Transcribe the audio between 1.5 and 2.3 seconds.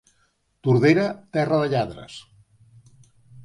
de lladres.